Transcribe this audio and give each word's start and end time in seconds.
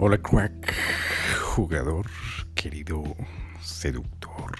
Hola 0.00 0.16
crack, 0.16 0.72
jugador, 1.42 2.06
querido 2.54 3.02
seductor. 3.60 4.56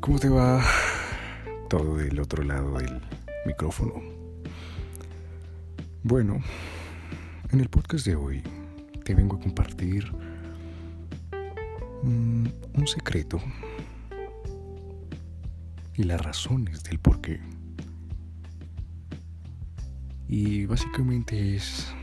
¿Cómo 0.00 0.18
te 0.18 0.28
va 0.28 0.60
todo 1.70 1.98
del 1.98 2.18
otro 2.18 2.42
lado 2.42 2.78
del 2.78 3.00
micrófono? 3.46 4.02
Bueno, 6.02 6.42
en 7.52 7.60
el 7.60 7.68
podcast 7.68 8.04
de 8.06 8.16
hoy 8.16 8.42
te 9.04 9.14
vengo 9.14 9.36
a 9.36 9.40
compartir 9.40 10.12
mm, 12.02 12.46
un 12.74 12.86
secreto 12.88 13.40
y 15.94 16.02
las 16.02 16.20
razones 16.20 16.82
del 16.82 16.98
por 16.98 17.20
qué. 17.20 17.38
Y 20.26 20.66
básicamente 20.66 21.54
es 21.54 21.94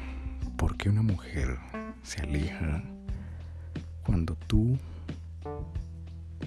por 0.66 0.78
qué 0.78 0.90
una 0.90 1.04
mujer 1.04 1.60
se 2.02 2.24
aleja 2.24 2.82
cuando 4.04 4.36
tú 4.48 4.80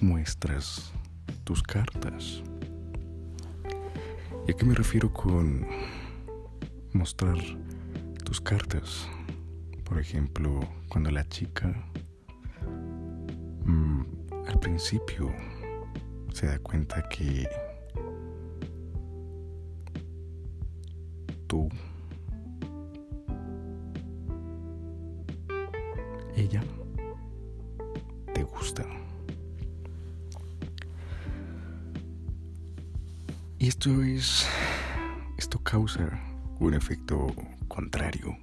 muestras 0.01 0.93
tus 1.45 1.63
cartas. 1.63 2.43
¿Y 4.49 4.51
a 4.51 4.57
qué 4.57 4.65
me 4.65 4.75
refiero 4.75 5.13
con 5.13 5.65
mostrar 6.93 7.37
tus 8.25 8.41
cartas? 8.41 9.09
Por 9.85 10.01
ejemplo, 10.01 10.69
cuando 10.89 11.13
la 11.13 11.25
chica 11.29 11.73
mm, 13.65 14.03
al 14.49 14.59
principio 14.59 15.33
se 16.33 16.49
da 16.49 16.59
cuenta 16.59 17.09
que 17.09 17.49
tú, 21.47 21.69
te 28.35 28.43
gusta. 28.43 28.85
Y 33.59 33.69
esto 33.69 34.03
es, 34.03 34.47
esto 35.37 35.59
causa 35.59 36.21
un 36.61 36.75
efecto 36.75 37.27
contrario. 37.67 38.37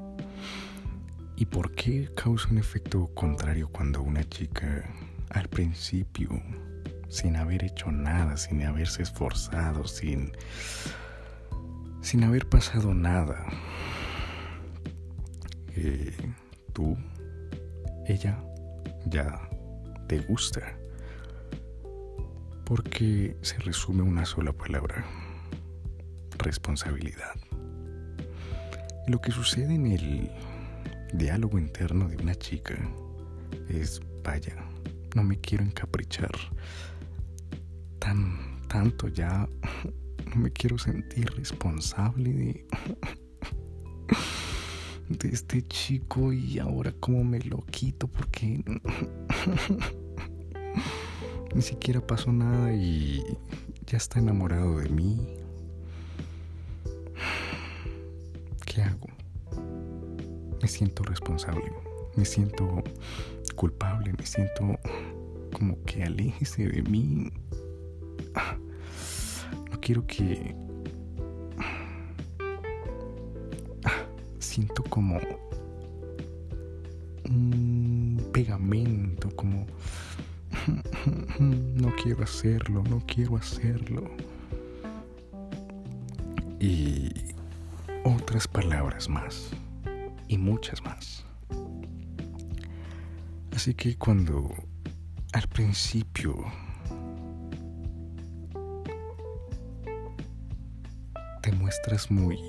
¿Y 1.38 1.46
por 1.46 1.72
qué 1.72 2.10
causa 2.16 2.50
un 2.50 2.58
efecto 2.58 3.10
contrario 3.14 3.70
cuando 3.70 4.02
una 4.02 4.24
chica 4.24 4.84
al 5.30 5.50
principio 5.50 6.30
sin 7.10 7.36
haber 7.36 7.64
hecho 7.64 7.92
nada, 7.92 8.38
sin 8.38 8.64
haberse 8.64 9.04
esforzado, 9.04 9.88
sin, 9.88 10.32
sin 12.02 12.24
haber 12.24 12.48
pasado 12.48 12.94
nada. 12.94 13.46
Eh, 15.76 16.16
tú, 16.74 16.98
ella, 18.08 18.38
ya 19.06 19.50
te 20.08 20.20
gusta. 20.20 20.78
Porque 22.66 23.38
se 23.42 23.58
resume 23.60 24.02
una 24.02 24.26
sola 24.26 24.52
palabra, 24.52 25.06
responsabilidad. 26.38 27.36
lo 29.08 29.22
que 29.22 29.32
sucede 29.32 29.76
en 29.76 29.86
el 29.86 30.32
diálogo 31.14 31.60
interno 31.60 32.08
de 32.08 32.18
una 32.18 32.34
chica 32.34 32.76
es, 33.70 34.02
vaya, 34.24 34.56
no 35.16 35.24
me 35.24 35.40
quiero 35.40 35.64
encaprichar 35.64 36.32
tan, 38.00 38.62
tanto 38.68 39.08
ya 39.08 39.48
no 40.30 40.36
me 40.36 40.52
quiero 40.52 40.78
sentir 40.78 41.32
responsable 41.36 42.34
de, 42.34 42.66
de 45.10 45.30
este 45.30 45.62
chico 45.68 46.34
y 46.34 46.60
ahora 46.60 46.94
cómo 47.00 47.24
me 47.24 47.40
lo 47.40 47.64
quito 47.66 48.08
porque 48.08 48.64
ni 51.56 51.62
siquiera 51.62 52.06
pasó 52.06 52.32
nada 52.32 52.74
y 52.74 53.24
ya 53.86 53.98
está 53.98 54.20
enamorado 54.20 54.80
de 54.80 54.90
mí. 54.90 55.20
¿Qué 58.66 58.82
hago? 58.82 59.08
Me 60.62 60.68
siento 60.68 61.04
responsable, 61.04 61.72
me 62.16 62.26
siento 62.26 62.84
culpable, 63.56 64.12
me 64.18 64.26
siento 64.26 64.80
como 65.54 65.82
que 65.84 66.04
aléjese 66.04 66.68
de 66.68 66.82
mí. 66.84 67.32
No 69.72 69.82
quiero 69.82 70.06
que... 70.08 70.56
Siento 74.56 74.84
como 74.84 75.20
un 77.26 78.30
pegamento, 78.32 79.30
como... 79.36 79.66
No 81.50 81.94
quiero 82.02 82.24
hacerlo, 82.24 82.82
no 82.90 83.04
quiero 83.06 83.36
hacerlo. 83.36 84.10
Y 86.62 87.12
otras 88.06 88.48
palabras 88.48 89.10
más. 89.10 89.50
Y 90.30 90.38
muchas 90.38 90.82
más. 90.86 91.26
Así 93.54 93.74
que 93.74 93.98
cuando 93.98 94.50
al 95.34 95.50
principio 95.50 96.34
te 101.42 101.52
muestras 101.52 102.10
muy 102.10 102.40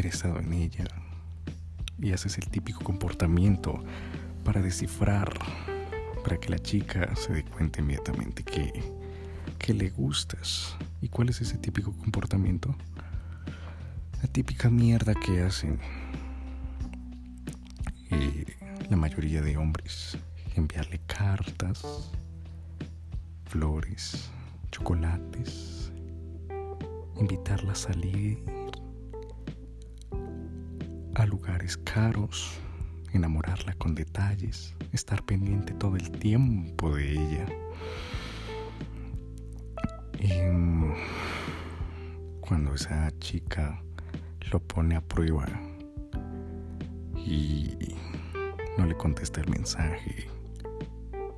interesado 0.00 0.38
en 0.38 0.54
ella 0.54 0.86
y 1.98 2.12
haces 2.12 2.38
el 2.38 2.48
típico 2.48 2.82
comportamiento 2.82 3.84
para 4.44 4.62
descifrar, 4.62 5.30
para 6.24 6.38
que 6.38 6.48
la 6.48 6.58
chica 6.58 7.14
se 7.16 7.34
dé 7.34 7.44
cuenta 7.44 7.82
inmediatamente 7.82 8.42
que, 8.42 8.82
que 9.58 9.74
le 9.74 9.90
gustas. 9.90 10.74
¿Y 11.02 11.08
cuál 11.10 11.28
es 11.28 11.42
ese 11.42 11.58
típico 11.58 11.92
comportamiento? 11.92 12.74
La 14.22 14.28
típica 14.28 14.70
mierda 14.70 15.14
que 15.14 15.42
hacen 15.42 15.78
eh, 18.10 18.46
la 18.88 18.96
mayoría 18.96 19.42
de 19.42 19.58
hombres. 19.58 20.16
Enviarle 20.56 20.98
cartas, 21.06 22.10
flores, 23.44 24.30
chocolates, 24.70 25.92
invitarla 27.18 27.72
a 27.72 27.74
salir 27.74 28.59
a 31.20 31.26
lugares 31.26 31.76
caros, 31.76 32.58
enamorarla 33.12 33.74
con 33.74 33.94
detalles, 33.94 34.74
estar 34.92 35.22
pendiente 35.24 35.72
todo 35.74 35.96
el 35.96 36.10
tiempo 36.10 36.94
de 36.94 37.12
ella. 37.12 37.46
Y 40.18 40.32
mm, 40.32 40.94
cuando 42.40 42.74
esa 42.74 43.10
chica 43.18 43.82
lo 44.50 44.60
pone 44.60 44.96
a 44.96 45.00
prueba 45.00 45.46
y 47.16 47.76
no 48.78 48.86
le 48.86 48.96
contesta 48.96 49.40
el 49.40 49.50
mensaje, 49.50 50.28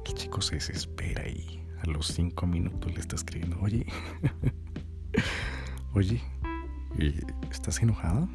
el 0.07 0.15
chico 0.15 0.41
se 0.41 0.57
desespera 0.57 1.27
y 1.29 1.65
a 1.83 1.87
los 1.91 2.07
cinco 2.07 2.47
minutos 2.47 2.93
le 2.95 3.01
está 3.01 3.17
escribiendo, 3.17 3.59
oye, 3.61 3.87
Oye, 5.95 6.23
¿estás 7.51 7.83
enojada? 7.83 8.27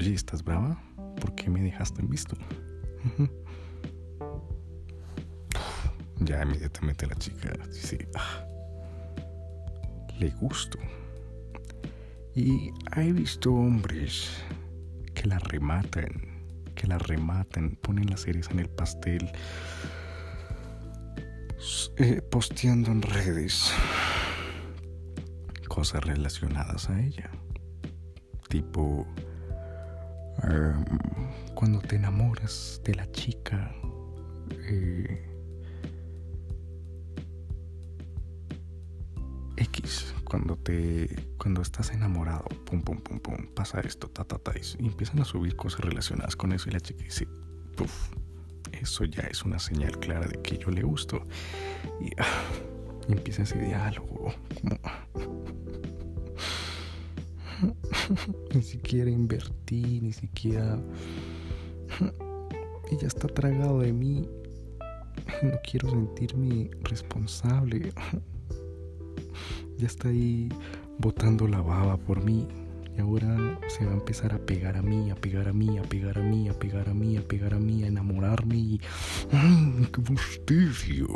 Oye, 0.00 0.14
¿estás 0.14 0.42
brava? 0.42 0.82
¿Por 1.20 1.34
qué 1.34 1.50
me 1.50 1.60
dejaste 1.60 2.00
en 2.00 2.08
visto? 2.08 2.34
Ya 6.20 6.42
inmediatamente 6.42 7.06
la 7.06 7.14
chica 7.16 7.52
dice, 7.70 8.08
ah, 8.14 8.46
le 10.18 10.30
gusto. 10.30 10.78
Y 12.34 12.70
he 12.96 13.12
visto 13.12 13.52
hombres 13.52 14.30
que 15.14 15.26
la 15.26 15.38
rematan, 15.38 16.46
que 16.74 16.86
la 16.86 16.96
rematan, 16.96 17.76
ponen 17.82 18.08
las 18.08 18.20
series 18.20 18.48
en 18.48 18.60
el 18.60 18.70
pastel, 18.70 19.30
eh, 21.98 22.22
posteando 22.22 22.90
en 22.90 23.02
redes 23.02 23.70
cosas 25.68 26.02
relacionadas 26.04 26.88
a 26.88 26.98
ella. 27.02 27.30
Tipo, 28.48 29.06
em, 30.44 30.84
cuando 31.54 31.80
te 31.80 31.96
enamoras 31.96 32.80
de 32.84 32.94
la 32.94 33.10
chica, 33.12 33.74
eh, 34.68 35.26
X, 39.56 40.14
cuando 40.24 40.56
te 40.56 41.08
cuando 41.36 41.62
estás 41.62 41.90
enamorado, 41.90 42.44
pum 42.64 42.80
pum 42.82 42.98
pum 42.98 43.18
pum, 43.20 43.46
pasa 43.54 43.80
esto, 43.80 44.08
ta 44.08 44.24
ta 44.24 44.38
ta, 44.38 44.52
y 44.78 44.86
empiezan 44.86 45.20
a 45.20 45.24
subir 45.24 45.56
cosas 45.56 45.80
relacionadas 45.80 46.36
con 46.36 46.52
eso 46.52 46.68
y 46.68 46.72
la 46.72 46.80
chica 46.80 47.04
dice, 47.04 47.26
puff, 47.76 48.10
eso 48.72 49.04
ya 49.04 49.22
es 49.22 49.44
una 49.44 49.58
señal 49.58 49.98
clara 49.98 50.26
de 50.26 50.40
que 50.42 50.58
yo 50.58 50.70
le 50.70 50.82
gusto. 50.82 51.26
Y, 52.00 52.10
ah, 52.18 52.42
empieza 53.08 53.42
ese 53.42 53.58
diálogo, 53.58 54.32
ni 58.54 58.62
siquiera 58.62 59.10
invertí, 59.10 60.00
ni 60.00 60.12
siquiera 60.12 60.78
ella 62.90 63.06
está 63.06 63.28
tragado 63.28 63.80
de 63.80 63.92
mí. 63.92 64.28
No 65.42 65.52
quiero 65.70 65.90
sentirme 65.90 66.70
responsable. 66.82 67.92
Ya 69.76 69.86
está 69.86 70.08
ahí 70.08 70.48
botando 70.98 71.46
la 71.46 71.60
baba 71.60 71.96
por 71.96 72.22
mí. 72.22 72.46
Y 72.96 73.00
ahora 73.00 73.58
se 73.68 73.84
va 73.84 73.92
a 73.92 73.94
empezar 73.94 74.34
a 74.34 74.38
pegar 74.38 74.76
a 74.76 74.82
mí, 74.82 75.10
a 75.10 75.14
pegar 75.14 75.48
a 75.48 75.52
mí, 75.52 75.78
a 75.78 75.82
pegar 75.82 76.18
a 76.18 76.22
mí, 76.22 76.48
a 76.48 76.54
pegar 76.54 76.88
a 76.88 76.94
mí, 76.94 77.16
a 77.16 77.22
pegar 77.22 77.54
a 77.54 77.58
mí, 77.58 77.84
a 77.84 77.86
enamorarme 77.86 78.56
y... 78.56 78.80
¡Ay, 79.30 79.86
qué 79.92 80.02
fastidio! 80.02 81.08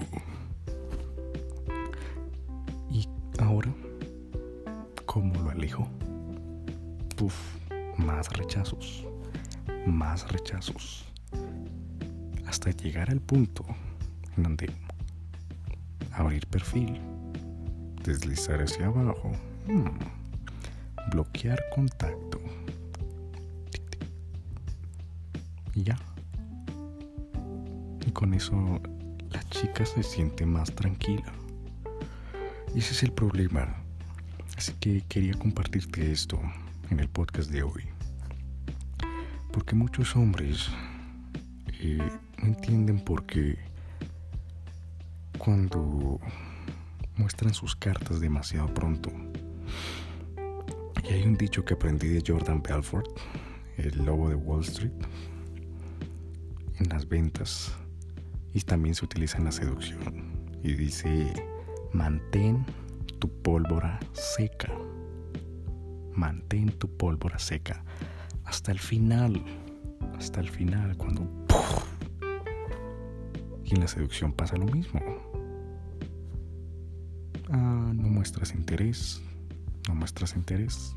Y 2.90 3.08
ahora, 3.38 3.74
¿cómo 5.06 5.34
lo 5.42 5.50
alejo? 5.50 5.88
Más 7.96 8.28
rechazos, 8.32 9.06
más 9.86 10.30
rechazos. 10.30 11.06
Hasta 12.46 12.70
llegar 12.70 13.10
al 13.10 13.20
punto 13.20 13.64
en 14.36 14.42
donde 14.42 14.70
abrir 16.12 16.46
perfil, 16.46 17.00
deslizar 18.02 18.60
hacia 18.60 18.86
abajo. 18.86 19.32
Hmm, 19.66 19.98
bloquear 21.10 21.58
contacto. 21.74 22.40
Y 25.74 25.84
ya. 25.84 25.96
Y 28.06 28.10
con 28.10 28.34
eso 28.34 28.80
la 29.30 29.42
chica 29.50 29.86
se 29.86 30.02
siente 30.02 30.44
más 30.44 30.74
tranquila. 30.74 31.32
Y 32.74 32.80
ese 32.80 32.92
es 32.92 33.02
el 33.02 33.12
problema. 33.12 33.76
Así 34.56 34.72
que 34.74 35.02
quería 35.08 35.34
compartirte 35.34 36.12
esto 36.12 36.40
en 36.90 37.00
el 37.00 37.08
podcast 37.08 37.50
de 37.50 37.62
hoy. 37.62 37.84
Porque 39.52 39.74
muchos 39.74 40.16
hombres 40.16 40.68
eh, 41.80 41.98
no 42.38 42.46
entienden 42.46 43.00
por 43.00 43.24
qué 43.26 43.58
cuando 45.38 46.20
muestran 47.16 47.54
sus 47.54 47.76
cartas 47.76 48.20
demasiado 48.20 48.72
pronto 48.72 49.10
y 51.08 51.12
hay 51.12 51.22
un 51.22 51.36
dicho 51.36 51.64
que 51.64 51.74
aprendí 51.74 52.08
de 52.08 52.22
Jordan 52.26 52.62
Belfort, 52.62 53.06
el 53.76 54.04
lobo 54.04 54.30
de 54.30 54.36
Wall 54.36 54.62
Street, 54.62 54.92
en 56.78 56.88
las 56.88 57.06
ventas 57.08 57.74
y 58.54 58.60
también 58.60 58.94
se 58.94 59.04
utiliza 59.04 59.38
en 59.38 59.44
la 59.44 59.52
seducción. 59.52 60.32
Y 60.62 60.72
dice, 60.72 61.32
mantén 61.92 62.64
tu 63.18 63.28
pólvora 63.42 64.00
seca. 64.12 64.72
Mantén 66.14 66.70
tu 66.78 66.88
pólvora 66.96 67.38
seca 67.38 67.84
hasta 68.44 68.72
el 68.72 68.78
final. 68.78 69.42
Hasta 70.16 70.40
el 70.40 70.48
final, 70.48 70.96
cuando... 70.96 71.28
Y 73.64 73.74
en 73.74 73.80
la 73.80 73.88
seducción 73.88 74.32
pasa 74.32 74.56
lo 74.56 74.66
mismo. 74.66 75.00
Ah, 77.50 77.92
no 77.94 78.08
muestras 78.08 78.54
interés, 78.54 79.22
no 79.88 79.94
muestras 79.94 80.34
interés, 80.34 80.96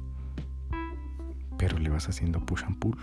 pero 1.58 1.78
le 1.78 1.90
vas 1.90 2.08
haciendo 2.08 2.40
push 2.46 2.64
and 2.64 2.78
pull, 2.80 2.98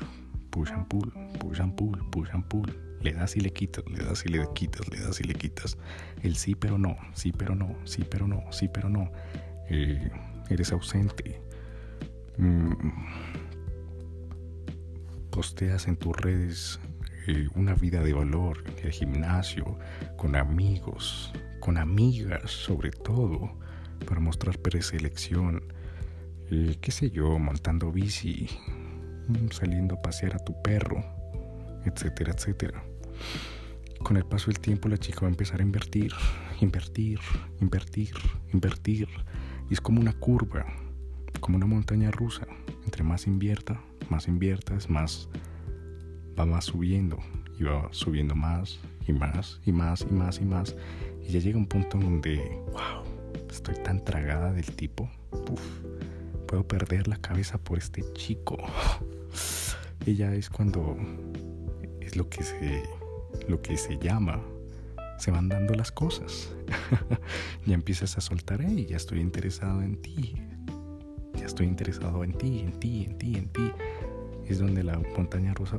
push 0.50 0.70
and 0.70 0.86
pull, 0.88 1.12
push 1.38 1.60
and 1.60 1.74
pull, 1.74 1.98
push 2.10 2.30
and 2.32 2.44
pull. 2.44 2.70
Le 3.02 3.12
das 3.12 3.36
y 3.36 3.40
le 3.40 3.52
quitas, 3.52 3.84
le 3.86 4.02
das 4.02 4.24
y 4.24 4.30
le 4.30 4.46
quitas, 4.54 4.88
le 4.88 4.98
das 5.00 5.20
y 5.20 5.24
le 5.24 5.34
quitas. 5.34 5.76
El 6.22 6.36
sí 6.36 6.54
pero 6.54 6.78
no, 6.78 6.96
sí 7.12 7.32
pero 7.32 7.54
no, 7.54 7.76
sí 7.84 8.04
pero 8.08 8.26
no, 8.26 8.50
sí 8.50 8.68
pero 8.72 8.88
no. 8.88 9.10
Eh, 9.68 10.10
eres 10.48 10.72
ausente. 10.72 11.42
Mm. 12.38 12.72
Posteas 15.30 15.88
en 15.88 15.96
tus 15.96 16.16
redes 16.16 16.80
eh, 17.26 17.48
una 17.54 17.74
vida 17.74 18.02
de 18.02 18.12
valor, 18.12 18.62
el 18.82 18.92
gimnasio, 18.92 19.78
con 20.16 20.36
amigos, 20.36 21.32
con 21.60 21.76
amigas 21.76 22.50
sobre 22.50 22.90
todo, 22.90 23.58
para 24.06 24.20
mostrar 24.20 24.58
preselección 24.58 25.62
qué 26.80 26.90
sé 26.90 27.10
yo, 27.10 27.38
montando 27.38 27.90
bici, 27.90 28.48
mm, 29.28 29.50
saliendo 29.50 29.96
a 29.96 30.02
pasear 30.02 30.34
a 30.34 30.38
tu 30.38 30.60
perro, 30.62 31.02
etcétera, 31.84 32.32
etcétera. 32.32 32.84
Con 34.02 34.16
el 34.16 34.24
paso 34.24 34.46
del 34.46 34.60
tiempo 34.60 34.88
la 34.88 34.98
chica 34.98 35.20
va 35.22 35.28
a 35.28 35.30
empezar 35.30 35.60
a 35.60 35.62
invertir, 35.62 36.12
invertir, 36.60 37.18
invertir, 37.60 38.14
invertir. 38.52 39.08
Y 39.70 39.74
es 39.74 39.80
como 39.80 40.00
una 40.00 40.12
curva, 40.12 40.66
como 41.44 41.58
una 41.58 41.66
montaña 41.66 42.10
rusa. 42.10 42.46
Entre 42.86 43.04
más 43.04 43.26
invierta, 43.26 43.78
más 44.08 44.28
inviertas, 44.28 44.88
más 44.88 45.28
va 46.38 46.46
más 46.46 46.64
subiendo. 46.64 47.18
Y 47.58 47.64
va 47.64 47.86
subiendo 47.90 48.34
más 48.34 48.80
y 49.06 49.12
más 49.12 49.60
y 49.66 49.72
más 49.72 50.06
y 50.08 50.14
más 50.14 50.40
y 50.40 50.44
más. 50.46 50.74
Y 51.22 51.32
ya 51.32 51.40
llega 51.40 51.58
un 51.58 51.66
punto 51.66 51.98
donde, 51.98 52.38
wow, 52.72 53.04
estoy 53.50 53.74
tan 53.84 54.02
tragada 54.02 54.54
del 54.54 54.64
tipo. 54.74 55.10
Puedo 56.48 56.66
perder 56.66 57.08
la 57.08 57.18
cabeza 57.18 57.58
por 57.58 57.76
este 57.76 58.02
chico. 58.14 58.56
Ella 60.06 60.34
es 60.34 60.48
cuando 60.48 60.96
es 62.00 62.16
lo 62.16 62.26
que 62.30 62.42
se 62.42 62.82
lo 63.48 63.60
que 63.60 63.76
se 63.76 63.98
llama 63.98 64.40
se 65.18 65.30
van 65.30 65.50
dando 65.50 65.74
las 65.74 65.92
cosas. 65.92 66.54
ya 67.66 67.74
empiezas 67.74 68.16
a 68.16 68.22
soltar, 68.22 68.62
hey, 68.66 68.86
ya 68.88 68.96
estoy 68.96 69.20
interesado 69.20 69.82
en 69.82 70.00
ti. 70.00 70.34
Ya 71.44 71.48
estoy 71.48 71.66
interesado 71.66 72.24
en 72.24 72.32
ti, 72.32 72.60
en 72.60 72.72
ti, 72.80 73.04
en 73.04 73.18
ti, 73.18 73.36
en 73.36 73.48
ti. 73.48 73.70
Es 74.46 74.60
donde 74.60 74.82
la 74.82 74.98
montaña 75.14 75.52
rosa 75.52 75.78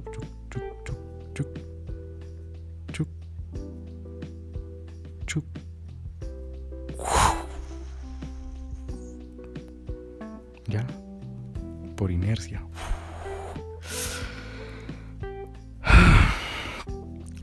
por 11.95 12.11
inercia. 12.11 12.63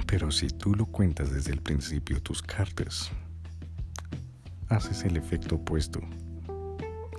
Pero 0.07 0.31
si 0.31 0.47
tú 0.47 0.77
lo 0.77 0.87
cuentas 0.87 1.33
desde 1.33 1.51
el 1.51 1.61
principio, 1.61 2.23
tus 2.23 2.41
cartas, 2.41 3.11
haces 4.69 5.03
el 5.03 5.17
efecto 5.17 5.57
opuesto. 5.57 6.01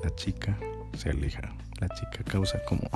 La 0.01 0.15
chica 0.15 0.57
se 0.97 1.09
aleja. 1.09 1.41
La 1.79 1.89
chica 1.89 2.23
causa 2.23 2.59
como 2.65 2.89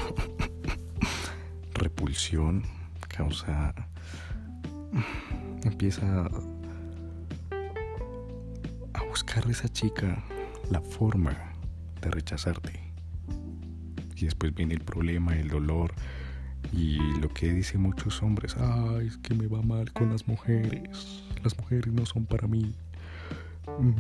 repulsión, 1.74 2.64
causa... 3.08 3.74
Empieza 5.64 6.30
a 8.94 9.04
buscar 9.10 9.46
a 9.46 9.52
esa 9.52 9.68
chica 9.68 10.24
la 10.72 10.82
forma 10.82 11.36
de 12.02 12.10
rechazarte 12.10 12.88
y 14.16 14.26
después 14.26 14.54
viene 14.56 14.74
el 14.74 14.82
problema, 14.82 15.36
el 15.36 15.50
dolor 15.50 15.94
y 16.74 16.98
lo 17.20 17.30
que 17.30 17.54
dicen 17.54 17.82
muchos 17.82 18.22
hombres, 18.24 18.56
ay, 18.58 19.08
es 19.08 19.18
que 19.18 19.34
me 19.34 19.48
va 19.48 19.62
mal 19.62 19.92
con 19.94 20.10
las 20.10 20.28
mujeres, 20.28 21.24
las 21.44 21.58
mujeres 21.58 21.94
no 21.94 22.06
son 22.06 22.26
para 22.26 22.48
mí. 22.48 22.74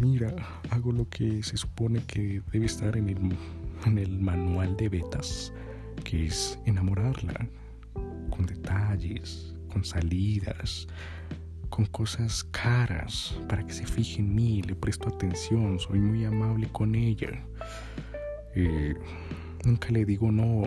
Mira, 0.01 0.34
hago 0.72 0.92
lo 0.92 1.08
que 1.10 1.44
se 1.44 1.58
supone 1.58 2.04
que 2.04 2.42
debe 2.51 2.66
estar 2.66 2.98
en 2.98 3.10
el, 3.10 3.38
en 3.86 3.98
el 3.98 4.19
manual 4.19 4.75
de 4.77 4.89
betas, 4.89 5.53
que 6.03 6.27
es 6.27 6.60
enamorarla 6.65 7.48
con 8.29 8.46
detalles, 8.46 9.55
con 9.72 9.84
salidas, 9.84 10.88
con 11.69 11.86
cosas 11.86 12.43
caras, 12.46 13.38
para 13.48 13.65
que 13.65 13.74
se 13.74 13.86
fije 13.86 14.22
en 14.22 14.34
mí, 14.34 14.62
le 14.62 14.75
presto 14.75 15.10
atención, 15.10 15.79
soy 15.79 16.00
muy 16.00 16.25
amable 16.25 16.67
con 16.72 16.96
ella. 16.96 17.46
Eh, 18.55 18.96
Nunca 19.67 19.89
le 19.89 20.05
digo 20.05 20.31
no. 20.31 20.63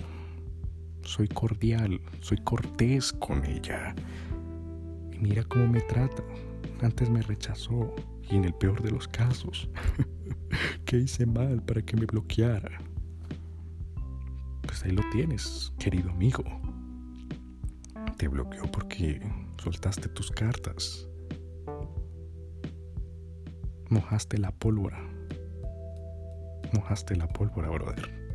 Soy 1.02 1.26
cordial, 1.28 2.00
soy 2.20 2.36
cortés 2.44 3.14
con 3.14 3.44
ella. 3.46 3.94
Y 5.10 5.18
mira 5.18 5.42
cómo 5.44 5.66
me 5.68 5.80
trata. 5.80 6.22
Antes 6.82 7.08
me 7.08 7.22
rechazó 7.22 7.94
y 8.28 8.36
en 8.36 8.44
el 8.44 8.52
peor 8.52 8.82
de 8.82 8.90
los 8.90 9.08
casos, 9.08 9.70
¿qué 10.84 10.98
hice 10.98 11.24
mal 11.24 11.62
para 11.62 11.80
que 11.80 11.96
me 11.96 12.04
bloqueara? 12.04 12.82
Pues 14.70 14.84
ahí 14.84 14.92
lo 14.92 15.02
tienes, 15.10 15.72
querido 15.80 16.10
amigo. 16.10 16.44
Te 18.16 18.28
bloqueó 18.28 18.70
porque 18.70 19.20
soltaste 19.60 20.08
tus 20.10 20.30
cartas. 20.30 21.08
Mojaste 23.88 24.38
la 24.38 24.52
pólvora. 24.52 25.02
Mojaste 26.72 27.16
la 27.16 27.26
pólvora, 27.26 27.68
brother. 27.68 28.30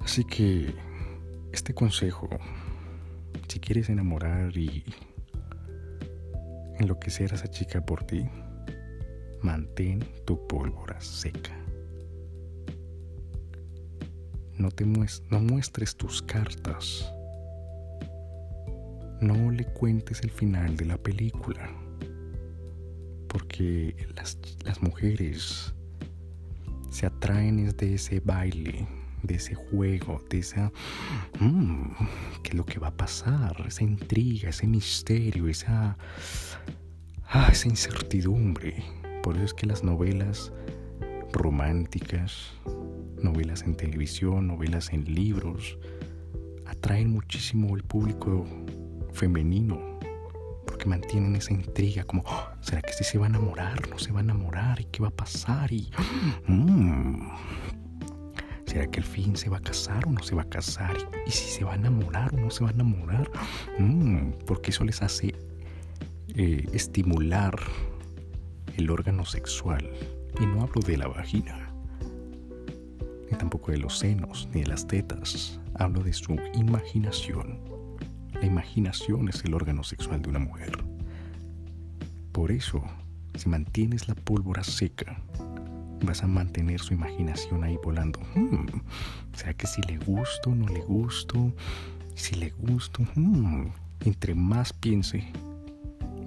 Así 0.00 0.24
que 0.24 0.74
este 1.52 1.72
consejo, 1.72 2.28
si 3.46 3.60
quieres 3.60 3.88
enamorar 3.90 4.56
y 4.56 4.84
enloquecer 6.80 7.30
a 7.30 7.36
esa 7.36 7.46
chica 7.48 7.80
por 7.86 8.02
ti, 8.02 8.28
mantén 9.40 10.04
tu 10.26 10.48
pólvora 10.48 11.00
seca. 11.00 11.63
No, 14.56 14.70
te 14.70 14.84
no 14.86 15.40
muestres 15.40 15.96
tus 15.96 16.22
cartas 16.22 17.12
no 19.24 19.50
le 19.50 19.64
cuentes 19.64 20.20
el 20.22 20.30
final 20.30 20.76
de 20.76 20.84
la 20.84 20.98
película. 20.98 21.70
Porque 23.28 23.96
las, 24.14 24.38
las 24.64 24.82
mujeres 24.82 25.74
se 26.90 27.06
atraen 27.06 27.74
de 27.76 27.94
ese 27.94 28.20
baile, 28.20 28.86
de 29.22 29.34
ese 29.36 29.54
juego, 29.54 30.22
de 30.30 30.38
esa... 30.38 30.70
Mmm, 31.40 31.90
¿Qué 32.42 32.50
es 32.50 32.54
lo 32.54 32.64
que 32.64 32.78
va 32.78 32.88
a 32.88 32.96
pasar? 32.96 33.64
Esa 33.66 33.82
intriga, 33.82 34.50
ese 34.50 34.66
misterio, 34.66 35.48
esa... 35.48 35.96
Ah, 37.26 37.48
esa 37.50 37.68
incertidumbre. 37.68 38.84
Por 39.22 39.36
eso 39.36 39.46
es 39.46 39.54
que 39.54 39.66
las 39.66 39.82
novelas 39.82 40.52
románticas, 41.32 42.52
novelas 43.24 43.62
en 43.62 43.74
televisión, 43.74 44.46
novelas 44.46 44.92
en 44.92 45.04
libros, 45.12 45.78
atraen 46.66 47.10
muchísimo 47.10 47.74
el 47.74 47.82
público 47.82 48.46
femenino 49.12 49.98
porque 50.66 50.86
mantienen 50.86 51.36
esa 51.36 51.52
intriga 51.52 52.04
como 52.04 52.22
oh, 52.26 52.48
¿será 52.60 52.82
que 52.82 52.92
sí 52.92 53.04
se 53.04 53.18
va 53.18 53.26
a 53.26 53.28
enamorar? 53.28 53.88
¿No 53.88 53.98
se 53.98 54.12
va 54.12 54.20
a 54.20 54.22
enamorar? 54.22 54.80
¿Y 54.80 54.84
qué 54.86 55.02
va 55.02 55.08
a 55.08 55.16
pasar? 55.16 55.72
Y 55.72 55.90
mm, 56.46 57.28
¿será 58.66 58.86
que 58.88 59.00
al 59.00 59.06
fin 59.06 59.36
se 59.36 59.48
va 59.50 59.58
a 59.58 59.60
casar 59.60 60.06
o 60.06 60.10
no 60.10 60.22
se 60.22 60.34
va 60.34 60.42
a 60.42 60.48
casar? 60.48 60.96
¿Y, 61.26 61.30
si 61.30 61.48
se 61.48 61.64
va 61.64 61.72
a 61.72 61.76
enamorar 61.76 62.34
o 62.34 62.38
no 62.38 62.50
se 62.50 62.64
va 62.64 62.70
a 62.70 62.72
enamorar? 62.72 63.30
Mm, 63.78 64.32
porque 64.46 64.70
eso 64.70 64.84
les 64.84 65.02
hace 65.02 65.34
eh, 66.34 66.66
estimular 66.72 67.56
el 68.76 68.90
órgano 68.90 69.24
sexual. 69.24 69.90
Y 70.40 70.46
no 70.46 70.62
hablo 70.62 70.80
de 70.82 70.96
la 70.96 71.06
vagina, 71.06 71.73
tampoco 73.36 73.72
de 73.72 73.78
los 73.78 73.98
senos, 73.98 74.48
ni 74.52 74.60
de 74.60 74.66
las 74.66 74.86
tetas. 74.86 75.60
Hablo 75.74 76.02
de 76.02 76.12
su 76.12 76.36
imaginación. 76.54 77.58
La 78.34 78.46
imaginación 78.46 79.28
es 79.28 79.44
el 79.44 79.54
órgano 79.54 79.82
sexual 79.84 80.22
de 80.22 80.28
una 80.28 80.38
mujer. 80.38 80.84
Por 82.32 82.50
eso, 82.50 82.82
si 83.34 83.48
mantienes 83.48 84.08
la 84.08 84.14
pólvora 84.14 84.64
seca, 84.64 85.20
vas 86.04 86.22
a 86.22 86.26
mantener 86.26 86.80
su 86.80 86.94
imaginación 86.94 87.64
ahí 87.64 87.78
volando. 87.82 88.20
Hmm, 88.34 88.66
¿Será 89.34 89.54
que 89.54 89.66
si 89.66 89.82
le 89.82 89.98
gusto, 89.98 90.54
no 90.54 90.66
le 90.68 90.80
gusto? 90.80 91.52
Si 92.14 92.34
le 92.34 92.50
gusto, 92.50 93.02
hmm, 93.14 93.66
entre 94.04 94.34
más 94.34 94.72
piense, 94.72 95.24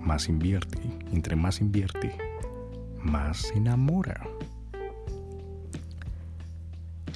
más 0.01 0.29
invierte. 0.29 0.79
Entre 1.11 1.35
más 1.35 1.61
invierte, 1.61 2.15
más 3.01 3.37
se 3.37 3.57
enamora. 3.57 4.27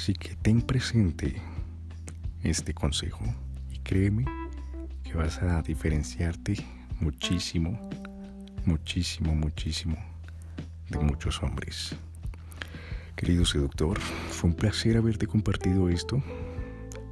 Así 0.02 0.14
que 0.14 0.34
ten 0.34 0.64
presente 0.64 1.36
este 2.42 2.74
consejo 2.74 3.24
y 3.70 3.78
créeme 3.82 4.26
que 5.04 5.14
vas 5.14 5.40
a 5.44 5.62
diferenciarte 5.62 6.56
muchísimo, 7.00 7.80
muchísimo, 8.66 9.36
muchísimo 9.36 9.96
de 10.90 10.98
muchos 10.98 11.44
hombres. 11.44 11.96
Querido 13.16 13.46
seductor, 13.46 14.00
fue 14.00 14.50
un 14.50 14.56
placer 14.56 14.98
haberte 14.98 15.28
compartido 15.28 15.88
esto, 15.88 16.20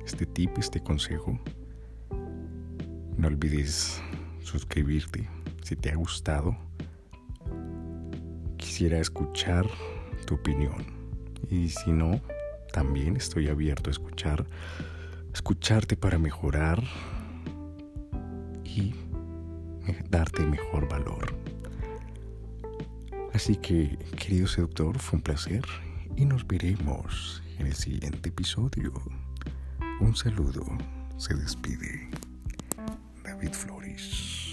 este 0.04 0.26
tip, 0.26 0.58
este 0.58 0.80
consejo. 0.80 1.40
No 3.18 3.28
olvides 3.28 4.02
suscribirte 4.42 5.30
si 5.62 5.76
te 5.76 5.92
ha 5.92 5.96
gustado 5.96 6.58
quisiera 8.58 8.98
escuchar 8.98 9.68
tu 10.26 10.34
opinión. 10.34 10.88
Y 11.52 11.70
si 11.70 11.92
no, 11.92 12.20
también 12.72 13.16
estoy 13.16 13.48
abierto 13.48 13.90
a 13.90 13.92
escuchar, 13.92 14.46
escucharte 15.34 15.96
para 15.96 16.18
mejorar 16.18 16.84
y 18.64 18.94
darte 20.10 20.46
mejor 20.46 20.88
valor. 20.88 21.36
Así 23.34 23.56
que, 23.56 23.98
querido 24.18 24.48
seductor, 24.48 24.98
fue 25.00 25.18
un 25.18 25.24
placer 25.24 25.64
y 26.16 26.26
nos 26.26 26.46
veremos 26.46 27.42
en 27.58 27.68
el 27.68 27.76
siguiente 27.76 28.30
episodio. 28.30 28.94
Un 30.00 30.16
saludo, 30.16 30.66
se 31.18 31.36
despide 31.36 32.10
David 33.24 33.54
Flores. 33.54 34.49